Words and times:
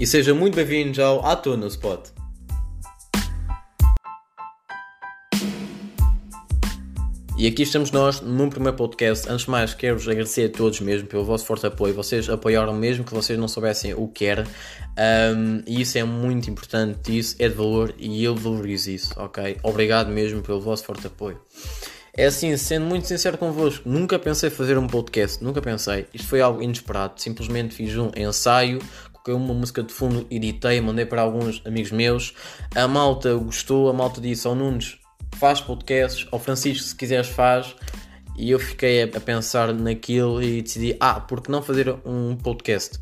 e 0.00 0.06
sejam 0.06 0.34
muito 0.34 0.54
bem-vindos 0.54 0.98
ao 0.98 1.26
Ator 1.26 1.58
no 1.58 1.66
Spot. 1.66 2.08
E 7.36 7.46
aqui 7.46 7.64
estamos 7.64 7.90
nós 7.90 8.22
meu 8.22 8.48
primeiro 8.48 8.78
podcast. 8.78 9.28
Antes 9.28 9.44
de 9.44 9.50
mais, 9.50 9.74
quero-vos 9.74 10.08
agradecer 10.08 10.46
a 10.46 10.56
todos 10.56 10.80
mesmo 10.80 11.06
pelo 11.06 11.22
vosso 11.22 11.44
forte 11.44 11.66
apoio. 11.66 11.92
Vocês 11.92 12.30
apoiaram 12.30 12.72
mesmo 12.72 13.04
que 13.04 13.12
vocês 13.12 13.38
não 13.38 13.46
soubessem 13.46 13.92
o 13.92 14.08
que 14.08 14.24
era. 14.24 14.44
Um, 15.36 15.62
e 15.66 15.82
isso 15.82 15.98
é 15.98 16.04
muito 16.04 16.48
importante, 16.48 17.18
isso 17.18 17.36
é 17.38 17.46
de 17.46 17.54
valor 17.54 17.94
e 17.98 18.24
eu 18.24 18.34
valorizo 18.34 18.90
isso, 18.90 19.12
ok? 19.18 19.58
Obrigado 19.62 20.10
mesmo 20.10 20.40
pelo 20.40 20.62
vosso 20.62 20.82
forte 20.82 21.08
apoio. 21.08 21.38
É 22.16 22.26
assim, 22.26 22.56
sendo 22.56 22.86
muito 22.86 23.06
sincero 23.06 23.38
convosco, 23.38 23.88
nunca 23.88 24.18
pensei 24.18 24.50
fazer 24.50 24.76
um 24.76 24.86
podcast, 24.86 25.42
nunca 25.44 25.62
pensei. 25.62 26.06
Isto 26.12 26.26
foi 26.26 26.40
algo 26.40 26.60
inesperado. 26.60 27.20
Simplesmente 27.20 27.74
fiz 27.74 27.96
um 27.96 28.10
ensaio, 28.16 28.80
coloquei 29.22 29.34
uma 29.34 29.54
música 29.54 29.82
de 29.82 29.92
fundo, 29.92 30.26
editei, 30.30 30.80
mandei 30.80 31.06
para 31.06 31.22
alguns 31.22 31.62
amigos 31.64 31.92
meus. 31.92 32.34
A 32.74 32.88
malta 32.88 33.34
gostou, 33.34 33.88
a 33.88 33.92
malta 33.92 34.20
disse 34.20 34.46
ao 34.46 34.54
Nunes 34.54 34.98
faz 35.36 35.60
podcasts, 35.60 36.26
ao 36.30 36.38
Francisco, 36.38 36.84
se 36.84 36.94
quiseres, 36.94 37.28
faz. 37.28 37.74
E 38.36 38.50
eu 38.50 38.58
fiquei 38.58 39.02
a, 39.02 39.20
pensar 39.20 39.72
naquilo 39.72 40.42
e 40.42 40.62
decidi, 40.62 40.96
ah, 40.98 41.20
por 41.20 41.42
que 41.42 41.50
não 41.50 41.62
fazer 41.62 41.94
um 42.04 42.36
podcast? 42.36 42.98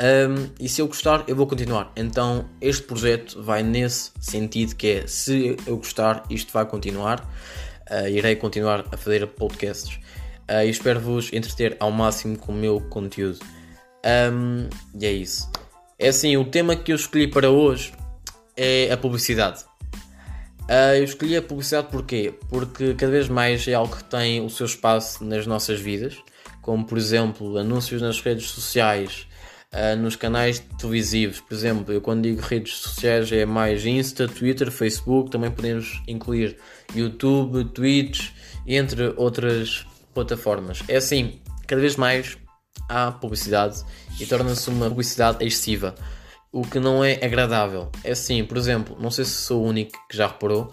Um, 0.00 0.50
e 0.58 0.68
se 0.68 0.80
eu 0.80 0.88
gostar, 0.88 1.24
eu 1.28 1.36
vou 1.36 1.46
continuar. 1.46 1.92
Então, 1.94 2.48
este 2.60 2.82
projeto 2.82 3.40
vai 3.40 3.62
nesse 3.62 4.10
sentido 4.20 4.74
que 4.74 4.88
é, 4.88 5.06
se 5.06 5.56
eu 5.66 5.76
gostar, 5.76 6.24
isto 6.28 6.52
vai 6.52 6.66
continuar. 6.66 7.20
Uh, 7.90 8.08
irei 8.08 8.34
continuar 8.34 8.84
a 8.90 8.96
fazer 8.96 9.26
podcasts. 9.28 9.96
Uh, 10.50 10.64
e 10.64 10.70
espero-vos 10.70 11.32
entreter 11.32 11.76
ao 11.78 11.92
máximo 11.92 12.36
com 12.36 12.52
o 12.52 12.54
meu 12.54 12.80
conteúdo. 12.80 13.38
Um, 14.04 14.68
e 14.98 15.06
é 15.06 15.12
isso. 15.12 15.50
É 15.98 16.08
assim, 16.08 16.36
o 16.36 16.44
tema 16.44 16.74
que 16.74 16.92
eu 16.92 16.96
escolhi 16.96 17.28
para 17.28 17.50
hoje 17.50 17.92
é 18.56 18.90
a 18.92 18.96
publicidade. 18.96 19.64
Uh, 20.62 20.96
eu 20.96 21.04
escolhi 21.04 21.36
a 21.36 21.42
publicidade 21.42 21.88
porquê? 21.90 22.34
Porque 22.48 22.94
cada 22.94 23.12
vez 23.12 23.28
mais 23.28 23.66
é 23.66 23.74
algo 23.74 23.96
que 23.96 24.04
tem 24.04 24.44
o 24.44 24.48
seu 24.48 24.66
espaço 24.66 25.24
nas 25.24 25.46
nossas 25.46 25.80
vidas, 25.80 26.16
como 26.60 26.84
por 26.84 26.96
exemplo 26.96 27.58
anúncios 27.58 28.00
nas 28.00 28.20
redes 28.20 28.46
sociais, 28.50 29.26
uh, 29.72 29.96
nos 29.96 30.16
canais 30.16 30.60
televisivos. 30.78 31.40
Por 31.40 31.54
exemplo, 31.54 31.92
eu 31.92 32.00
quando 32.00 32.22
digo 32.22 32.40
redes 32.40 32.76
sociais 32.76 33.30
é 33.32 33.44
mais 33.44 33.84
Insta, 33.84 34.28
Twitter, 34.28 34.70
Facebook, 34.70 35.30
também 35.30 35.50
podemos 35.50 36.02
incluir 36.06 36.56
YouTube, 36.94 37.64
Twitch, 37.66 38.30
entre 38.66 39.12
outras 39.16 39.86
plataformas. 40.14 40.82
É 40.88 40.96
assim, 40.96 41.40
cada 41.66 41.80
vez 41.80 41.96
mais 41.96 42.36
há 42.88 43.10
publicidade 43.12 43.82
e 44.20 44.26
torna-se 44.26 44.68
uma 44.70 44.88
publicidade 44.88 45.44
excessiva 45.44 45.94
o 46.52 46.62
que 46.62 46.78
não 46.78 47.02
é 47.02 47.14
agradável. 47.24 47.90
É 48.04 48.12
assim, 48.12 48.44
por 48.44 48.58
exemplo, 48.58 48.96
não 49.00 49.10
sei 49.10 49.24
se 49.24 49.32
sou 49.32 49.62
o 49.62 49.66
único 49.66 49.92
que 50.08 50.16
já 50.16 50.26
reparou, 50.26 50.64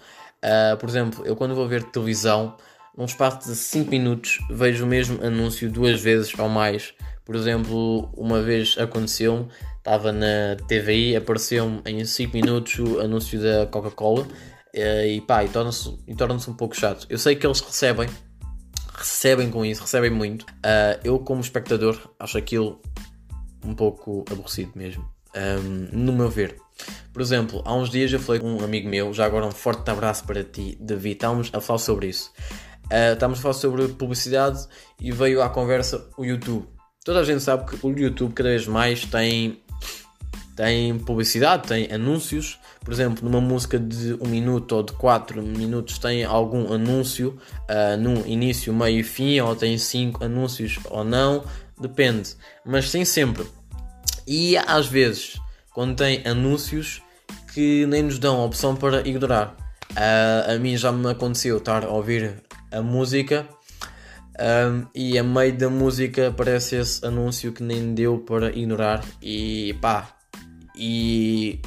uh, 0.44 0.78
por 0.78 0.90
exemplo, 0.90 1.26
eu 1.26 1.36
quando 1.36 1.56
vou 1.56 1.68
ver 1.68 1.84
televisão, 1.84 2.58
num 2.96 3.06
espaço 3.06 3.50
de 3.50 3.56
5 3.56 3.90
minutos, 3.90 4.40
vejo 4.52 4.84
o 4.84 4.88
mesmo 4.88 5.24
anúncio 5.24 5.72
duas 5.72 6.02
vezes 6.02 6.38
ou 6.38 6.50
mais. 6.50 6.94
Por 7.24 7.36
exemplo, 7.36 8.10
uma 8.18 8.42
vez 8.42 8.76
aconteceu, 8.78 9.48
estava 9.78 10.12
na 10.12 10.58
TVI, 10.68 11.16
apareceu-me 11.16 11.82
em 11.86 12.04
5 12.04 12.36
minutos 12.36 12.78
o 12.80 13.00
anúncio 13.00 13.40
da 13.42 13.66
Coca-Cola 13.68 14.24
uh, 14.24 15.06
e 15.08 15.22
pá, 15.22 15.46
e 15.46 15.50
torna-se 15.50 15.98
torna 16.18 16.36
um 16.36 16.54
pouco 16.54 16.76
chato. 16.76 17.08
Eu 17.10 17.18
sei 17.18 17.36
que 17.38 17.48
eles 17.48 17.62
recebem, 17.62 18.10
recebem 19.00 19.50
com 19.50 19.66
isso, 19.66 19.82
recebem 19.82 20.12
muito. 20.12 20.44
Uh, 20.44 21.00
eu, 21.04 21.20
como 21.20 21.42
espectador, 21.42 21.98
acho 22.20 22.38
aquilo 22.38 22.82
um 23.64 23.74
pouco 23.74 24.24
aborrecido 24.32 24.72
mesmo 24.76 25.10
um, 25.36 25.88
no 25.92 26.14
meu 26.14 26.30
ver. 26.30 26.58
Por 27.12 27.22
exemplo, 27.22 27.62
há 27.66 27.74
uns 27.74 27.90
dias 27.90 28.12
eu 28.12 28.20
falei 28.20 28.42
com 28.42 28.48
um 28.48 28.64
amigo 28.64 28.88
meu, 28.88 29.14
já 29.14 29.26
agora 29.26 29.46
um 29.46 29.52
forte 29.52 29.90
abraço 29.90 30.24
para 30.24 30.44
ti, 30.44 30.78
David, 30.80 31.16
estávamos 31.16 31.50
a 31.54 31.60
falar 31.60 31.80
sobre 31.80 32.08
isso. 32.08 32.32
Uh, 32.86 33.14
estávamos 33.14 33.40
a 33.40 33.42
falar 33.42 33.54
sobre 33.54 33.88
publicidade 33.90 34.68
e 35.00 35.12
veio 35.12 35.42
à 35.42 35.50
conversa 35.50 36.10
o 36.18 36.26
YouTube. 36.26 36.68
Toda 37.04 37.20
a 37.20 37.24
gente 37.24 37.42
sabe 37.42 37.66
que 37.66 37.86
o 37.86 37.90
YouTube 37.90 38.34
cada 38.34 38.50
vez 38.50 38.68
mais 38.68 39.06
tem, 39.06 39.62
tem 40.60 41.00
publicidade, 41.00 41.70
tem 41.70 41.90
anúncios. 41.90 42.60
Por 42.84 42.94
exemplo, 42.94 43.24
numa 43.24 43.40
música 43.40 43.80
de 43.80 44.18
um 44.20 44.28
minuto 44.28 44.74
ou 44.74 44.84
de 44.84 44.92
quatro 44.92 45.42
minutos 45.42 45.98
tem 45.98 46.26
algum 46.26 46.74
anúncio 46.74 47.40
uh, 47.70 47.98
no 47.98 48.28
início, 48.28 48.74
meio 48.74 49.00
e 49.00 49.04
fim, 49.04 49.40
ou 49.40 49.56
tem 49.56 49.78
cinco 49.78 50.22
anúncios 50.22 50.78
ou 50.90 51.06
não, 51.06 51.46
depende. 51.80 52.36
Mas 52.66 52.92
tem 52.92 53.06
sempre 53.06 53.48
e 54.28 54.58
às 54.58 54.86
vezes, 54.86 55.40
quando 55.74 55.96
tem 55.96 56.28
anúncios 56.28 57.02
que 57.54 57.86
nem 57.86 58.04
nos 58.04 58.20
dão 58.20 58.42
a 58.42 58.46
opção 58.46 58.76
para 58.76 59.08
ignorar. 59.08 59.56
Uh, 59.92 60.56
a 60.56 60.60
mim 60.60 60.76
já 60.76 60.92
me 60.92 61.10
aconteceu 61.10 61.58
estar 61.58 61.86
a 61.86 61.90
ouvir 61.90 62.44
a 62.70 62.82
música 62.82 63.48
um, 64.38 64.86
e 64.94 65.18
a 65.18 65.24
meio 65.24 65.58
da 65.58 65.70
música 65.70 66.28
aparece 66.28 66.76
esse 66.76 67.06
anúncio 67.06 67.54
que 67.54 67.64
nem 67.64 67.94
deu 67.94 68.20
para 68.20 68.50
ignorar 68.50 69.04
e 69.22 69.74
pá, 69.82 70.19
e 70.80 71.62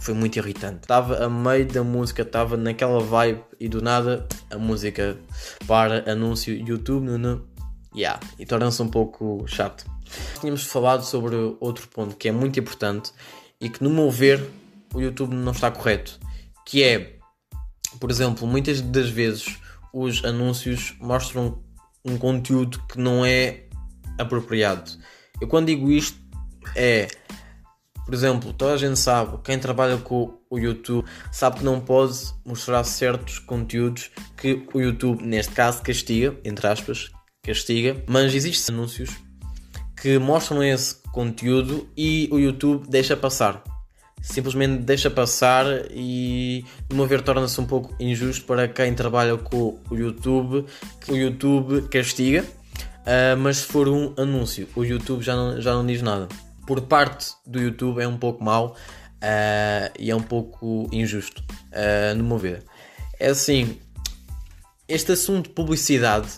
foi 0.00 0.14
muito 0.14 0.38
irritante. 0.38 0.80
Estava 0.82 1.24
a 1.24 1.28
meio 1.28 1.66
da 1.66 1.84
música, 1.84 2.22
estava 2.22 2.56
naquela 2.56 3.00
vibe 3.00 3.42
e 3.60 3.68
do 3.68 3.82
nada 3.82 4.26
a 4.50 4.56
música 4.56 5.18
para 5.66 6.10
anúncio 6.10 6.54
YouTube, 6.54 7.06
no, 7.06 7.46
yeah, 7.94 8.18
e 8.38 8.46
torna-se 8.46 8.80
um 8.82 8.88
pouco 8.88 9.44
chato. 9.46 9.84
Tínhamos 10.40 10.64
falado 10.64 11.04
sobre 11.04 11.36
outro 11.60 11.86
ponto 11.88 12.16
que 12.16 12.28
é 12.28 12.32
muito 12.32 12.58
importante 12.58 13.12
e 13.60 13.68
que, 13.68 13.84
no 13.84 13.90
meu 13.90 14.10
ver, 14.10 14.42
o 14.94 15.00
YouTube 15.00 15.34
não 15.34 15.52
está 15.52 15.70
correto. 15.70 16.18
Que 16.64 16.82
é, 16.82 17.18
por 18.00 18.10
exemplo, 18.10 18.46
muitas 18.46 18.80
das 18.80 19.10
vezes 19.10 19.58
os 19.92 20.24
anúncios 20.24 20.96
mostram 20.98 21.62
um 22.04 22.16
conteúdo 22.16 22.82
que 22.88 22.98
não 22.98 23.24
é 23.24 23.64
apropriado. 24.18 24.90
Eu 25.40 25.46
quando 25.46 25.66
digo 25.66 25.90
isto 25.90 26.18
é, 26.74 27.08
por 28.10 28.16
exemplo, 28.16 28.52
toda 28.52 28.72
a 28.72 28.76
gente 28.76 28.98
sabe, 28.98 29.38
quem 29.44 29.56
trabalha 29.56 29.96
com 29.96 30.36
o 30.50 30.58
YouTube 30.58 31.06
sabe 31.30 31.58
que 31.58 31.64
não 31.64 31.78
pode 31.80 32.18
mostrar 32.44 32.82
certos 32.82 33.38
conteúdos 33.38 34.10
que 34.36 34.66
o 34.74 34.80
YouTube, 34.80 35.22
neste 35.22 35.52
caso, 35.52 35.80
castiga, 35.80 36.36
entre 36.44 36.66
aspas, 36.66 37.08
castiga, 37.40 38.02
mas 38.08 38.34
existem 38.34 38.74
anúncios 38.74 39.10
que 40.02 40.18
mostram 40.18 40.60
esse 40.60 40.96
conteúdo 41.12 41.88
e 41.96 42.28
o 42.32 42.40
YouTube 42.40 42.88
deixa 42.88 43.16
passar. 43.16 43.62
Simplesmente 44.20 44.82
deixa 44.82 45.08
passar 45.08 45.66
e, 45.92 46.64
no 46.90 46.96
meu 46.96 47.06
ver, 47.06 47.22
torna-se 47.22 47.60
um 47.60 47.64
pouco 47.64 47.94
injusto 48.00 48.44
para 48.44 48.66
quem 48.66 48.92
trabalha 48.92 49.36
com 49.36 49.78
o 49.88 49.94
YouTube, 49.94 50.66
que 51.00 51.12
o 51.12 51.16
YouTube 51.16 51.88
castiga, 51.88 52.42
uh, 52.42 53.38
mas 53.38 53.58
se 53.58 53.66
for 53.66 53.88
um 53.88 54.12
anúncio, 54.18 54.66
o 54.74 54.84
YouTube 54.84 55.22
já 55.22 55.36
não, 55.36 55.60
já 55.60 55.72
não 55.72 55.86
diz 55.86 56.02
nada. 56.02 56.26
Por 56.70 56.82
parte 56.82 57.32
do 57.44 57.60
YouTube 57.60 58.00
é 58.00 58.06
um 58.06 58.16
pouco 58.16 58.44
mau 58.44 58.76
uh, 58.76 59.92
e 59.98 60.08
é 60.08 60.14
um 60.14 60.22
pouco 60.22 60.88
injusto, 60.92 61.42
uh, 61.72 62.14
no 62.16 62.22
meu 62.22 62.38
ver. 62.38 62.62
É 63.18 63.30
assim, 63.30 63.76
este 64.86 65.10
assunto 65.10 65.48
de 65.48 65.52
publicidade, 65.52 66.28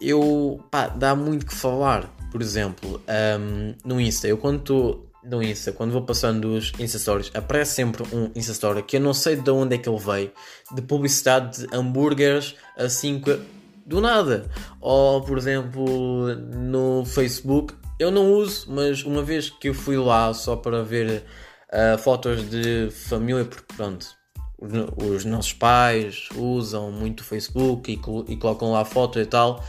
eu, 0.00 0.60
pá, 0.72 0.88
dá 0.88 1.14
muito 1.14 1.46
que 1.46 1.54
falar 1.54 2.12
por 2.32 2.42
exemplo, 2.42 3.00
um, 3.40 3.74
no 3.84 4.00
Insta, 4.00 4.26
eu 4.26 4.36
quando 4.36 4.58
estou 4.58 5.08
no 5.22 5.40
Insta, 5.40 5.70
quando 5.70 5.92
vou 5.92 6.02
passando 6.02 6.56
os 6.56 6.72
Insta 6.76 6.98
Stories, 6.98 7.30
aparece 7.32 7.76
sempre 7.76 8.02
um 8.12 8.32
Insta 8.34 8.50
Story 8.50 8.82
que 8.82 8.96
eu 8.96 9.00
não 9.00 9.14
sei 9.14 9.36
de 9.36 9.50
onde 9.52 9.76
é 9.76 9.78
que 9.78 9.88
ele 9.88 10.00
veio, 10.00 10.32
de 10.74 10.82
publicidade 10.82 11.60
de 11.60 11.76
hambúrgueres 11.76 12.56
assim 12.76 13.22
do 13.86 14.00
nada. 14.00 14.50
Ou, 14.80 15.22
por 15.22 15.38
exemplo, 15.38 16.34
no 16.36 17.04
Facebook, 17.06 17.74
eu 17.98 18.10
não 18.10 18.32
uso, 18.32 18.66
mas 18.70 19.02
uma 19.02 19.22
vez 19.22 19.50
que 19.50 19.68
eu 19.68 19.74
fui 19.74 19.96
lá 19.96 20.32
só 20.32 20.56
para 20.56 20.82
ver 20.82 21.24
uh, 21.72 21.98
fotos 21.98 22.48
de 22.48 22.90
família, 22.90 23.44
porque 23.44 23.74
pronto, 23.74 24.06
os, 24.58 25.24
nossos 25.24 25.52
pais 25.52 26.28
usam 26.36 26.90
muito 26.90 27.20
o 27.20 27.24
Facebook 27.24 27.90
e, 27.92 28.32
e 28.32 28.36
colocam 28.36 28.72
lá 28.72 28.84
fotos 28.84 29.22
e 29.22 29.26
tal, 29.26 29.64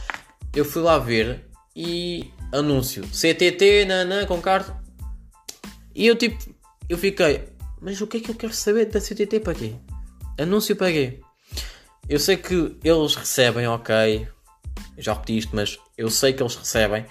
eu 0.54 0.64
fui 0.64 0.82
lá 0.82 0.98
ver 0.98 1.44
e 1.74 2.30
anúncio 2.52 3.04
CTT 3.06 3.84
nanã, 3.86 4.26
com 4.26 4.40
carta. 4.40 4.78
E 5.94 6.06
eu 6.06 6.16
tipo, 6.16 6.38
eu 6.88 6.98
fiquei, 6.98 7.48
mas 7.80 8.00
o 8.00 8.06
que 8.06 8.18
é 8.18 8.20
que 8.20 8.30
eu 8.30 8.34
quero 8.34 8.52
saber 8.52 8.86
da 8.86 9.00
CTT 9.00 9.40
para 9.40 9.54
quê? 9.54 9.74
Anúncio 10.38 10.74
para 10.76 10.92
quê? 10.92 11.20
Eu 12.08 12.18
sei 12.18 12.36
que 12.36 12.76
eles 12.82 13.14
recebem, 13.14 13.66
ok. 13.68 14.26
Já 15.00 15.14
repeti 15.14 15.38
isto, 15.38 15.56
mas 15.56 15.78
eu 15.96 16.10
sei 16.10 16.32
que 16.32 16.42
eles 16.42 16.54
recebem. 16.54 17.04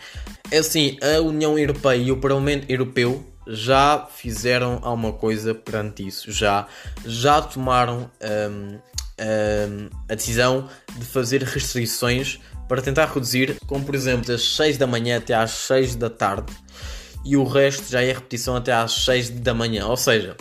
É 0.52 0.60
assim, 0.60 0.98
a 1.02 1.20
União 1.22 1.58
Europeia 1.58 2.02
e 2.02 2.12
o 2.12 2.18
Parlamento 2.18 2.70
Europeu 2.70 3.26
já 3.48 4.08
fizeram 4.16 4.80
alguma 4.84 5.14
coisa 5.14 5.56
perante 5.56 6.06
isso. 6.06 6.32
Já, 6.32 6.68
já 7.06 7.42
tomaram 7.42 8.10
um, 8.22 8.80
um, 9.20 9.90
a 10.08 10.16
decisão 10.16 10.70
de 10.98 11.06
fazer 11.06 11.42
restrições 11.44 12.40
para 12.68 12.82
tentar 12.82 13.08
reduzir, 13.08 13.58
como 13.66 13.84
por 13.84 13.96
exemplo 13.96 14.28
das 14.28 14.44
6 14.56 14.78
da 14.78 14.86
manhã 14.86 15.18
até 15.18 15.34
às 15.34 15.52
6 15.52 15.96
da 15.96 16.10
tarde. 16.10 16.54
e 17.26 17.36
o 17.36 17.44
resto 17.44 17.90
já 17.90 18.02
é 18.02 18.14
repetição 18.14 18.56
até 18.56 18.72
às 18.72 18.94
6 19.04 19.32
da 19.32 19.54
manhã. 19.54 19.88
Ou 19.88 19.98
seja, 19.98 20.38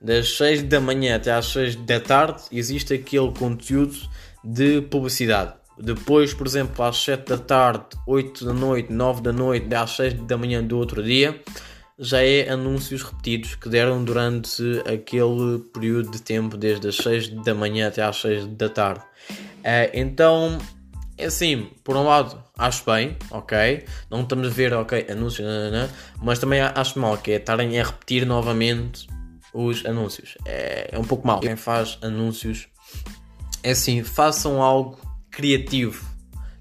das 0.00 0.36
6 0.36 0.62
da 0.62 0.80
manhã 0.80 1.16
até 1.16 1.32
às 1.32 1.46
6 1.46 1.76
da 1.76 1.98
tarde 1.98 2.42
existe 2.52 2.94
aquele 2.94 3.32
conteúdo 3.32 3.96
de 4.44 4.80
publicidade. 4.82 5.54
Depois, 5.78 6.32
por 6.32 6.46
exemplo, 6.46 6.84
às 6.84 6.96
7 6.98 7.28
da 7.28 7.38
tarde, 7.38 7.84
8 8.06 8.44
da 8.44 8.52
noite, 8.52 8.92
9 8.92 9.22
da 9.22 9.32
noite, 9.32 9.74
às 9.74 9.90
6 9.96 10.14
da 10.22 10.36
manhã 10.36 10.62
do 10.62 10.78
outro 10.78 11.02
dia, 11.02 11.40
já 11.98 12.22
é 12.22 12.48
anúncios 12.48 13.02
repetidos 13.02 13.54
que 13.54 13.68
deram 13.68 14.04
durante 14.04 14.62
aquele 14.80 15.58
período 15.72 16.10
de 16.10 16.22
tempo, 16.22 16.56
desde 16.56 16.88
as 16.88 16.96
6 16.96 17.28
da 17.44 17.54
manhã 17.54 17.88
até 17.88 18.02
às 18.02 18.16
6 18.20 18.46
da 18.46 18.68
tarde. 18.68 19.04
Uh, 19.30 19.90
então, 19.92 20.58
é 21.16 21.26
assim, 21.26 21.70
por 21.82 21.96
um 21.96 22.04
lado, 22.04 22.42
acho 22.58 22.84
bem, 22.84 23.16
ok? 23.30 23.84
Não 24.10 24.22
estamos 24.22 24.48
a 24.48 24.50
ver, 24.50 24.72
ok, 24.74 25.06
anúncios, 25.08 25.46
nanana, 25.46 25.90
mas 26.22 26.38
também 26.38 26.60
acho 26.60 26.98
mal, 26.98 27.16
que 27.18 27.32
é 27.32 27.36
estarem 27.36 27.78
a 27.80 27.84
repetir 27.84 28.26
novamente 28.26 29.08
os 29.52 29.86
anúncios. 29.86 30.36
É, 30.44 30.90
é 30.92 30.98
um 30.98 31.04
pouco 31.04 31.26
mal. 31.26 31.40
Quem 31.40 31.56
faz 31.56 31.98
anúncios, 32.02 32.66
é 33.62 33.70
assim, 33.70 34.02
façam 34.02 34.60
algo 34.60 34.98
criativo. 35.34 36.04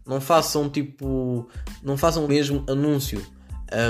Não 0.06 0.20
façam 0.20 0.70
tipo. 0.70 1.48
Não 1.81 1.98
façam 1.98 2.28
mesmo 2.28 2.66
anúncio. 2.68 3.25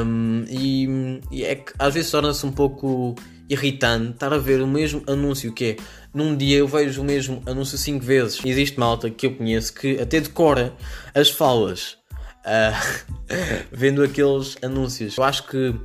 Um, 0.06 0.46
e, 0.48 0.88
e, 1.32 1.44
é 1.44 1.56
que 1.56 1.74
às 1.78 1.94
vezes 1.94 2.10
torna-se 2.10 2.46
um 2.46 2.52
pouco 2.52 3.16
irritante 3.50 4.12
estar 4.12 4.32
a 4.32 4.38
ver 4.38 4.62
o 4.62 4.68
mesmo 4.68 5.04
anúncio 5.06 5.52
que 5.52 5.66
é 5.66 5.78
num 6.14 6.38
dia 6.38 6.60
eu 6.60 6.68
vejo 6.68 7.02
o 7.02 7.04
mesmo 7.04 7.42
anúncio 7.46 7.78
5 7.78 8.06
vezes. 8.06 8.40
Existe 8.46 8.80
malta 8.80 9.10
que 9.10 9.26
eu 9.26 9.36
conheço 9.36 9.74
que 9.74 10.00
até 10.00 10.22
decora 10.22 10.74
as 11.14 11.30
falas 11.30 11.98
uh, 12.46 13.16
vendo 13.72 14.04
aqueles 14.04 14.56
anúncios. 14.62 15.18
Eu 15.18 15.24
acho 15.24 15.48
que 15.48 15.76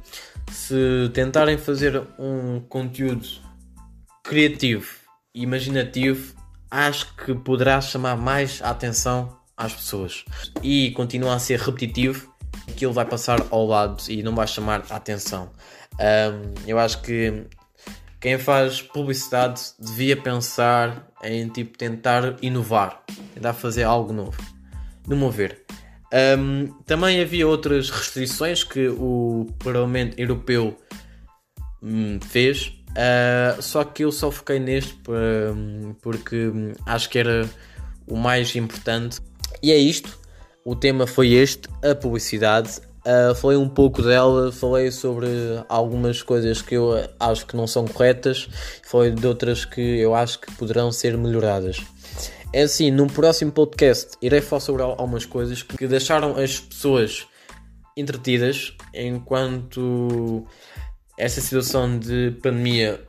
se 0.52 1.10
tentarem 1.12 1.56
fazer 1.56 2.02
um 2.18 2.60
conteúdo 2.60 3.26
criativo 4.22 4.86
e 5.34 5.42
imaginativo, 5.42 6.34
acho 6.70 7.14
que 7.16 7.34
poderá 7.34 7.80
chamar 7.80 8.16
mais 8.16 8.60
a 8.62 8.70
atenção 8.70 9.36
às 9.56 9.74
pessoas. 9.74 10.24
E 10.62 10.90
continua 10.92 11.34
a 11.34 11.38
ser 11.38 11.58
repetitivo, 11.58 12.32
aquilo 12.68 12.92
vai 12.92 13.04
passar 13.04 13.44
ao 13.50 13.66
lado 13.66 14.02
e 14.08 14.22
não 14.22 14.34
vai 14.34 14.46
chamar 14.46 14.84
a 14.90 14.96
atenção. 14.96 15.50
Um, 15.98 16.54
eu 16.66 16.78
acho 16.78 17.02
que 17.02 17.44
quem 18.20 18.38
faz 18.38 18.82
publicidade 18.82 19.60
devia 19.78 20.16
pensar 20.16 21.08
em 21.22 21.48
tipo 21.48 21.76
tentar 21.76 22.36
inovar, 22.42 23.02
tentar 23.34 23.52
fazer 23.52 23.84
algo 23.84 24.12
novo. 24.12 24.40
No 25.06 25.16
meu 25.16 25.30
ver. 25.30 25.64
Um, 26.12 26.68
também 26.84 27.20
havia 27.20 27.46
outras 27.46 27.90
restrições 27.90 28.64
que 28.64 28.88
o 28.88 29.46
Parlamento 29.62 30.18
Europeu 30.18 30.78
hum, 31.82 32.18
fez, 32.20 32.77
uh, 32.98 33.62
só 33.62 33.84
que 33.84 34.04
eu 34.04 34.12
só 34.12 34.30
foquei 34.30 34.58
neste 34.58 34.98
hum, 35.08 35.94
porque 36.02 36.48
hum, 36.48 36.72
acho 36.84 37.08
que 37.08 37.18
era 37.18 37.48
o 38.06 38.16
mais 38.16 38.54
importante. 38.56 39.20
E 39.62 39.72
é 39.72 39.76
isto. 39.76 40.18
O 40.64 40.74
tema 40.74 41.06
foi 41.06 41.32
este, 41.32 41.68
a 41.82 41.94
publicidade. 41.94 42.80
Uh, 43.06 43.34
falei 43.34 43.56
um 43.56 43.68
pouco 43.68 44.02
dela, 44.02 44.52
falei 44.52 44.90
sobre 44.90 45.28
algumas 45.68 46.22
coisas 46.22 46.60
que 46.60 46.74
eu 46.74 46.92
acho 47.18 47.46
que 47.46 47.56
não 47.56 47.66
são 47.66 47.86
corretas, 47.86 48.48
falei 48.84 49.12
de 49.12 49.26
outras 49.26 49.64
que 49.64 49.80
eu 49.80 50.14
acho 50.14 50.40
que 50.40 50.52
poderão 50.56 50.92
ser 50.92 51.16
melhoradas. 51.16 51.78
É 52.52 52.62
assim, 52.62 52.90
no 52.90 53.06
próximo 53.06 53.52
podcast 53.52 54.10
irei 54.20 54.40
falar 54.40 54.60
sobre 54.60 54.82
algumas 54.82 55.24
coisas 55.24 55.62
que 55.62 55.86
deixaram 55.86 56.36
as 56.36 56.60
pessoas 56.60 57.26
entretidas 57.96 58.74
enquanto 58.94 60.46
essa 61.18 61.40
situação 61.40 61.98
de 61.98 62.30
pandemia 62.42 63.00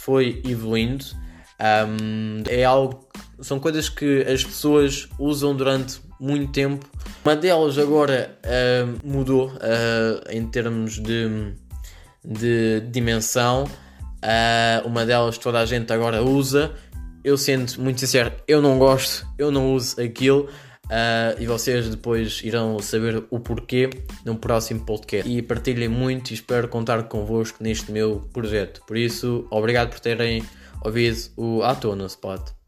foi 0.00 0.42
evoluindo. 0.44 1.04
Um, 1.60 2.42
é 2.48 2.64
algo, 2.64 3.08
são 3.40 3.60
coisas 3.60 3.88
que 3.88 4.22
as 4.22 4.44
pessoas 4.44 5.08
usam 5.18 5.54
durante 5.54 6.00
muito 6.20 6.52
tempo. 6.52 6.84
Uma 7.24 7.36
delas 7.36 7.78
agora 7.78 8.36
uh, 8.44 8.98
mudou 9.08 9.48
uh, 9.48 10.30
em 10.30 10.44
termos 10.46 11.00
de, 11.00 11.54
de 12.24 12.80
dimensão. 12.90 13.64
Uh, 13.64 14.86
uma 14.86 15.06
delas 15.06 15.38
toda 15.38 15.60
a 15.60 15.66
gente 15.66 15.92
agora 15.92 16.22
usa 16.22 16.72
eu 17.24 17.36
sendo 17.36 17.80
muito 17.80 18.00
sincero, 18.00 18.32
eu 18.48 18.60
não 18.60 18.78
gosto, 18.78 19.26
eu 19.38 19.50
não 19.50 19.74
uso 19.74 20.00
aquilo. 20.00 20.48
Uh, 20.92 21.40
e 21.40 21.46
vocês 21.46 21.88
depois 21.88 22.42
irão 22.44 22.78
saber 22.78 23.24
o 23.30 23.40
porquê 23.40 23.88
no 24.26 24.36
próximo 24.36 24.84
podcast. 24.84 25.26
E 25.26 25.40
partilhem 25.40 25.88
muito 25.88 26.32
e 26.32 26.34
espero 26.34 26.68
contar 26.68 27.04
convosco 27.04 27.62
neste 27.62 27.90
meu 27.90 28.28
projeto. 28.30 28.82
Por 28.86 28.98
isso, 28.98 29.46
obrigado 29.50 29.88
por 29.88 30.00
terem 30.00 30.44
ouvido 30.84 31.30
o 31.34 31.62
À 31.62 31.74
no 31.96 32.04
Spot. 32.04 32.61